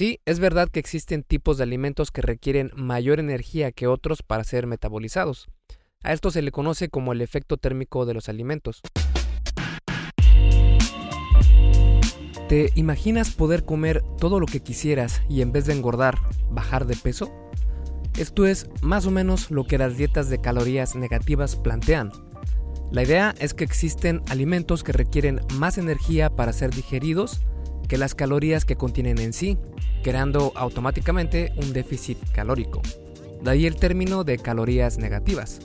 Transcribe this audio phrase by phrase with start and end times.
[0.00, 4.44] Sí, es verdad que existen tipos de alimentos que requieren mayor energía que otros para
[4.44, 5.48] ser metabolizados.
[6.02, 8.80] A esto se le conoce como el efecto térmico de los alimentos.
[12.48, 16.16] ¿Te imaginas poder comer todo lo que quisieras y en vez de engordar,
[16.50, 17.30] bajar de peso?
[18.18, 22.10] Esto es más o menos lo que las dietas de calorías negativas plantean.
[22.90, 27.42] La idea es que existen alimentos que requieren más energía para ser digeridos
[27.90, 29.58] que las calorías que contienen en sí,
[30.04, 32.80] creando automáticamente un déficit calórico.
[33.42, 35.58] De ahí el término de calorías negativas.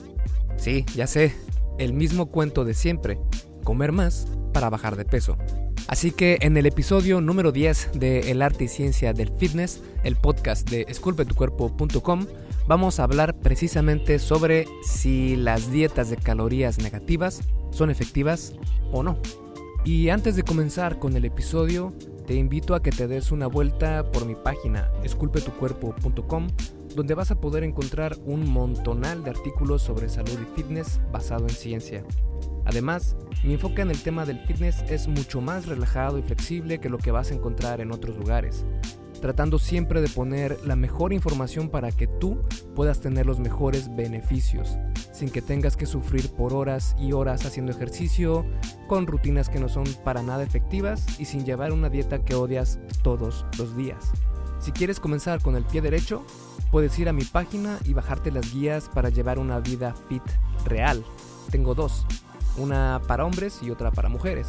[0.56, 1.32] Sí, ya sé,
[1.78, 3.20] el mismo cuento de siempre,
[3.62, 5.38] comer más para bajar de peso.
[5.86, 10.16] Así que en el episodio número 10 de El arte y ciencia del fitness, el
[10.16, 12.26] podcast de esculpetucuerpo.com,
[12.66, 18.54] vamos a hablar precisamente sobre si las dietas de calorías negativas son efectivas
[18.90, 19.20] o no.
[19.84, 21.94] Y antes de comenzar con el episodio,
[22.26, 26.48] te invito a que te des una vuelta por mi página esculpetucuerpo.com,
[26.94, 31.54] donde vas a poder encontrar un montonal de artículos sobre salud y fitness basado en
[31.54, 32.04] ciencia.
[32.64, 36.88] Además, mi enfoque en el tema del fitness es mucho más relajado y flexible que
[36.88, 38.66] lo que vas a encontrar en otros lugares,
[39.20, 42.42] tratando siempre de poner la mejor información para que tú
[42.74, 44.76] puedas tener los mejores beneficios,
[45.12, 48.44] sin que tengas que sufrir por horas y horas haciendo ejercicio,
[48.88, 52.78] con rutinas que no son para nada efectivas y sin llevar una dieta que odias
[53.02, 54.12] todos los días.
[54.58, 56.24] Si quieres comenzar con el pie derecho,
[56.70, 60.22] puedes ir a mi página y bajarte las guías para llevar una vida fit
[60.64, 61.04] real.
[61.50, 62.06] Tengo dos
[62.58, 64.48] una para hombres y otra para mujeres.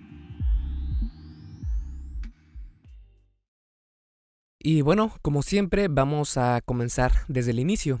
[4.63, 7.99] Y bueno, como siempre, vamos a comenzar desde el inicio.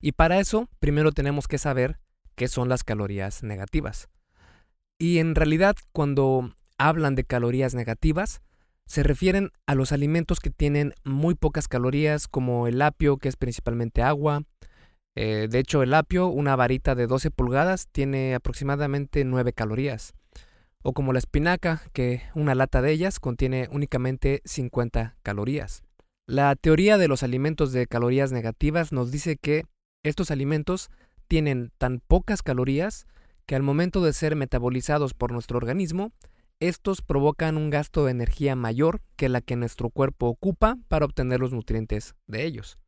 [0.00, 1.98] Y para eso, primero tenemos que saber
[2.36, 4.08] qué son las calorías negativas.
[4.96, 8.42] Y en realidad, cuando hablan de calorías negativas,
[8.86, 13.36] se refieren a los alimentos que tienen muy pocas calorías, como el apio, que es
[13.36, 14.44] principalmente agua.
[15.16, 20.14] Eh, de hecho, el apio, una varita de 12 pulgadas, tiene aproximadamente 9 calorías
[20.82, 25.82] o como la espinaca, que una lata de ellas contiene únicamente 50 calorías.
[26.26, 29.64] La teoría de los alimentos de calorías negativas nos dice que
[30.02, 30.90] estos alimentos
[31.28, 33.06] tienen tan pocas calorías
[33.46, 36.12] que al momento de ser metabolizados por nuestro organismo,
[36.60, 41.40] estos provocan un gasto de energía mayor que la que nuestro cuerpo ocupa para obtener
[41.40, 42.78] los nutrientes de ellos.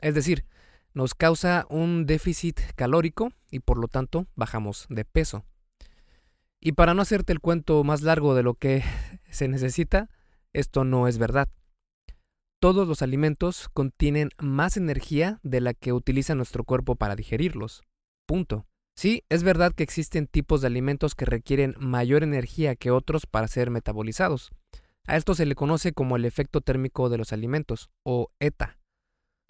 [0.00, 0.44] Es decir,
[0.92, 5.44] nos causa un déficit calórico y por lo tanto bajamos de peso.
[6.60, 8.82] Y para no hacerte el cuento más largo de lo que
[9.30, 10.10] se necesita,
[10.52, 11.48] esto no es verdad.
[12.60, 17.82] Todos los alimentos contienen más energía de la que utiliza nuestro cuerpo para digerirlos.
[18.26, 18.66] Punto.
[18.96, 23.46] Sí, es verdad que existen tipos de alimentos que requieren mayor energía que otros para
[23.46, 24.50] ser metabolizados.
[25.06, 28.78] A esto se le conoce como el efecto térmico de los alimentos, o ETA.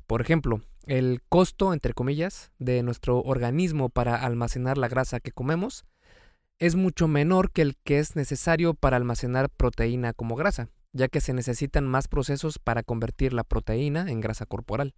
[0.06, 5.86] Por ejemplo, el costo, entre comillas, de nuestro organismo para almacenar la grasa que comemos
[6.58, 11.20] es mucho menor que el que es necesario para almacenar proteína como grasa, ya que
[11.20, 14.94] se necesitan más procesos para convertir la proteína en grasa corporal.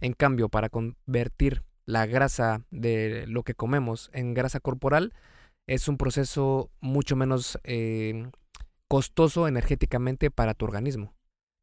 [0.00, 5.12] En cambio, para convertir la grasa de lo que comemos en grasa corporal,
[5.66, 8.30] es un proceso mucho menos eh,
[8.88, 11.14] costoso energéticamente para tu organismo.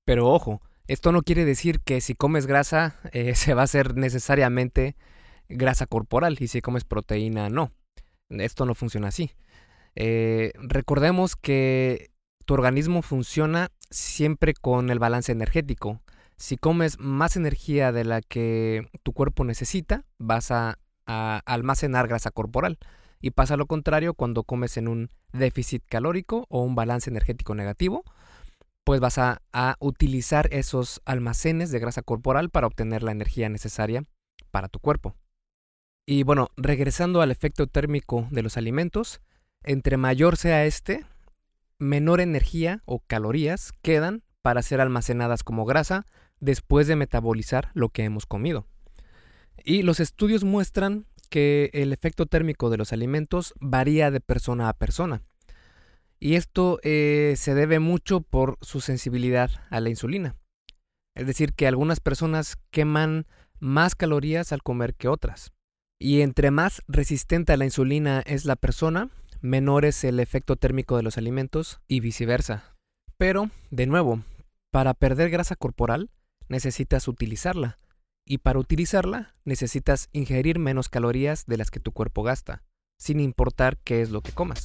[0.05, 3.95] Pero ojo, esto no quiere decir que si comes grasa eh, se va a hacer
[3.95, 4.95] necesariamente
[5.47, 7.71] grasa corporal y si comes proteína no.
[8.29, 9.31] Esto no funciona así.
[9.95, 12.11] Eh, recordemos que
[12.45, 16.01] tu organismo funciona siempre con el balance energético.
[16.37, 22.77] Si comes más energía de la que tu cuerpo necesita, vas a, almacenar grasa corporal.
[23.19, 28.03] Y pasa lo contrario cuando comes en un déficit calórico o un balance energético negativo,
[28.83, 29.41] pues vas a,
[29.79, 34.03] utilizar esos almacenes de grasa corporal para obtener la energía necesaria
[34.51, 35.15] para tu cuerpo.
[36.11, 39.21] Y bueno, regresando al efecto térmico de los alimentos,
[39.61, 41.05] entre mayor sea este,
[41.77, 46.07] menor energía o calorías quedan para ser almacenadas como grasa
[46.39, 48.65] después de metabolizar lo que hemos comido.
[49.63, 54.73] Y los estudios muestran que el efecto térmico de los alimentos varía de persona a
[54.73, 55.21] persona.
[56.19, 60.35] Y esto eh, se debe mucho por su sensibilidad a la insulina.
[61.13, 63.27] Es decir, que algunas personas queman
[63.59, 65.51] más calorías al comer que otras.
[66.01, 69.09] Y entre más resistente a la insulina es la persona,
[69.41, 72.77] menor es el efecto térmico de los alimentos y viceversa.
[73.17, 74.21] Pero, de nuevo,
[74.71, 76.09] para perder grasa corporal
[76.47, 77.79] necesitas utilizarla.
[78.25, 82.63] Y para utilizarla necesitas ingerir menos calorías de las que tu cuerpo gasta,
[82.97, 84.63] sin importar qué es lo que comas.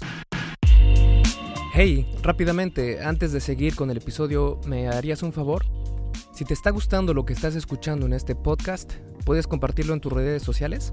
[1.72, 5.64] Hey, rápidamente, antes de seguir con el episodio, ¿me harías un favor?
[6.32, 8.92] Si te está gustando lo que estás escuchando en este podcast,
[9.25, 10.92] ¿puedes compartirlo en tus redes sociales?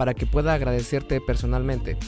[0.00, 1.98] para que pueda agradecerte personalmente.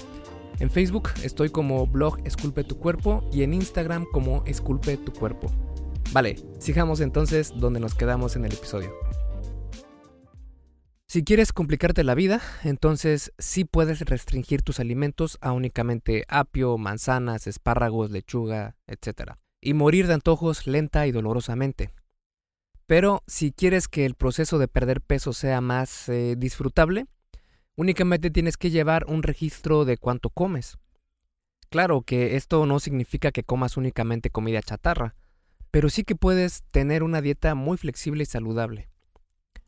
[0.61, 5.53] En Facebook estoy como blog Esculpe tu cuerpo y en Instagram como Esculpe tu cuerpo.
[6.11, 8.95] Vale, sigamos entonces donde nos quedamos en el episodio.
[11.07, 17.47] Si quieres complicarte la vida, entonces sí puedes restringir tus alimentos a únicamente apio, manzanas,
[17.47, 19.33] espárragos, lechuga, etc.
[19.61, 21.93] Y morir de antojos lenta y dolorosamente.
[22.87, 27.05] Pero si quieres que el proceso de perder peso sea más eh, disfrutable,
[27.75, 30.79] Únicamente tienes que llevar un registro de cuánto comes.
[31.71, 35.15] Claro que esto no significa que comas únicamente comida chatarra,
[35.71, 38.89] pero sí que puedes tener una dieta muy flexible y saludable.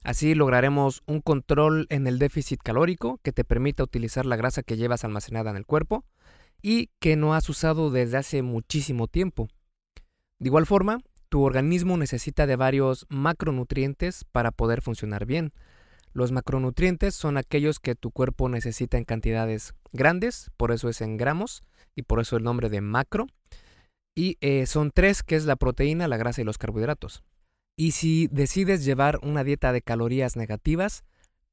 [0.03, 4.77] Así lograremos un control en el déficit calórico que te permita utilizar la grasa que
[4.77, 6.05] llevas almacenada en el cuerpo
[6.61, 9.49] y que no has usado desde hace muchísimo tiempo.
[10.39, 10.99] De igual forma,
[11.31, 15.55] tu organismo necesita de varios macronutrientes para poder funcionar bien,
[16.15, 21.17] los macronutrientes son aquellos que tu cuerpo necesita en cantidades grandes, por eso es en
[21.17, 21.65] gramos
[21.97, 23.27] y por eso el nombre de macro.
[24.15, 27.25] Y eh, son tres, que es la proteína, la grasa y los carbohidratos.
[27.77, 31.03] Y si decides llevar una dieta de calorías negativas,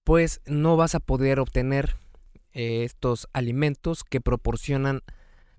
[0.04, 1.96] pues no vas a poder obtener
[2.54, 5.02] eh, estos alimentos que proporcionan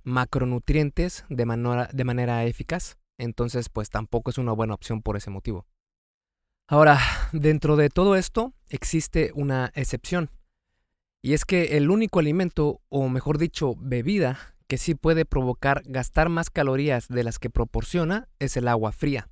[0.05, 2.99] macronutrientes de de manera eficaz.
[3.19, 5.67] Entonces, pues tampoco es una buena opción por ese motivo.
[6.73, 6.99] Ahora,
[7.33, 10.31] dentro de todo esto existe una excepción.
[11.21, 14.39] Y es que el único alimento, o mejor dicho, bebida,
[14.69, 19.29] que sí puede provocar gastar más calorías de las que proporciona es el agua fría.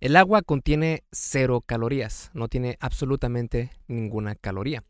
[0.00, 4.82] El agua contiene cero calorías, no tiene absolutamente ninguna caloría.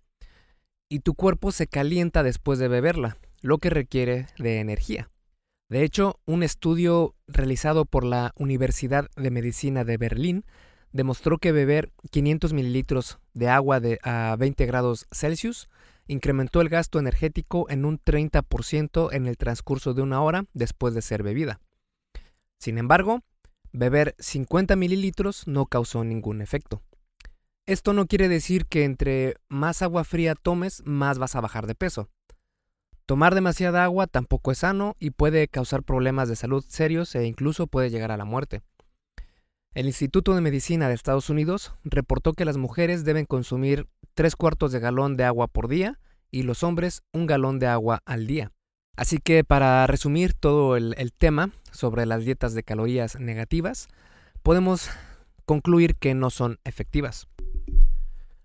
[0.88, 5.10] Y tu cuerpo se calienta después de beberla, lo que requiere de energía.
[5.68, 10.46] De hecho, un estudio realizado por la Universidad de Medicina de Berlín
[10.92, 15.68] demostró que beber 500 mililitros de agua de, a 20 grados Celsius
[16.06, 21.02] incrementó el gasto energético en un 30% en el transcurso de una hora después de
[21.02, 21.60] ser bebida.
[22.58, 23.22] Sin embargo,
[23.72, 26.82] beber 50 mililitros no causó ningún efecto.
[27.66, 31.74] Esto no quiere decir que entre más agua fría tomes, más vas a bajar de
[31.74, 32.08] peso.
[33.04, 37.66] Tomar demasiada agua tampoco es sano y puede causar problemas de salud serios e incluso
[37.66, 38.62] puede llegar a la muerte.
[39.74, 44.72] El Instituto de Medicina de Estados Unidos reportó que las mujeres deben consumir tres cuartos
[44.72, 45.98] de galón de agua por día
[46.30, 48.50] y los hombres un galón de agua al día.
[48.96, 53.88] Así que para resumir todo el, el tema sobre las dietas de calorías negativas,
[54.42, 54.90] podemos
[55.44, 57.28] concluir que no son efectivas.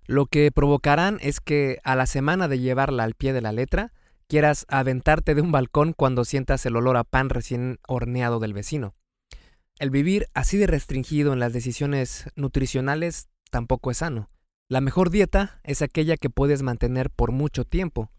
[0.06, 3.94] Lo que provocarán es que a la semana de llevarla al pie de la letra,
[4.27, 8.94] quieras aventarte de un balcón cuando sientas el olor a pan recién horneado del vecino.
[9.84, 14.30] El vivir así de restringido en las decisiones nutricionales tampoco es sano.
[14.70, 18.10] La mejor dieta es aquella que puedes mantener por mucho tiempo.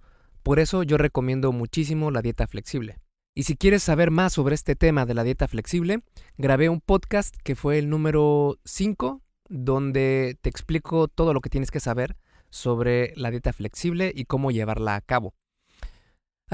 [0.43, 2.99] Por eso yo recomiendo muchísimo la dieta flexible.
[3.35, 6.03] Y si quieres saber más sobre este tema de la dieta flexible,
[6.37, 11.71] grabé un podcast que fue el número 5, donde te explico todo lo que tienes
[11.71, 12.19] que saber
[12.51, 15.33] sobre la dieta flexible y cómo llevarla a cabo.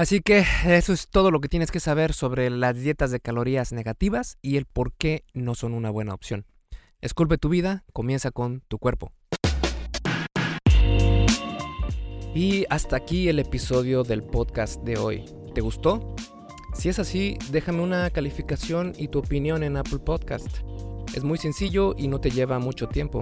[0.01, 3.71] Así que eso es todo lo que tienes que saber sobre las dietas de calorías
[3.71, 6.47] negativas y el por qué no son una buena opción.
[7.01, 9.13] Esculpe tu vida, comienza con tu cuerpo.
[12.33, 15.23] Y hasta aquí el episodio del podcast de hoy.
[15.53, 16.15] ¿Te gustó?
[16.73, 20.61] Si es así, déjame una calificación y tu opinión en Apple Podcast.
[21.13, 23.21] Es muy sencillo y no te lleva mucho tiempo.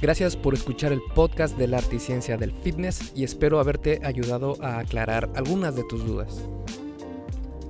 [0.00, 4.56] Gracias por escuchar el podcast del arte y ciencia del fitness y espero haberte ayudado
[4.62, 6.48] a aclarar algunas de tus dudas.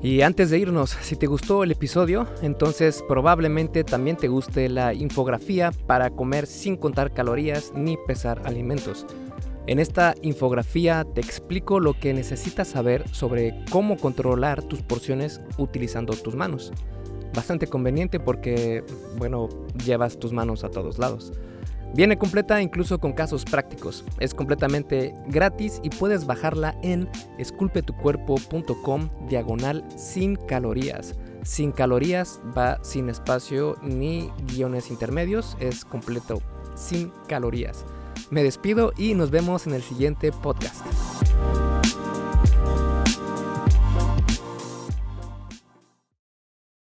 [0.03, 4.95] Y antes de irnos, si te gustó el episodio, entonces probablemente también te guste la
[4.95, 9.07] infografía para comer sin contar calorías ni pesar alimentos.
[9.67, 16.15] En esta infografía te explico lo que necesitas saber sobre cómo controlar tus porciones utilizando
[16.15, 16.73] tus manos.
[17.35, 18.83] Bastante conveniente porque,
[19.19, 19.49] bueno,
[19.85, 21.33] llevas tus manos a todos lados.
[21.95, 24.05] Viene completa incluso con casos prácticos.
[24.19, 31.15] Es completamente gratis y puedes bajarla en esculpetucuerpo.com diagonal sin calorías.
[31.43, 36.41] Sin calorías va sin espacio ni guiones intermedios, es completo
[36.75, 37.85] sin calorías.
[38.31, 40.85] Me despido y nos vemos en el siguiente podcast.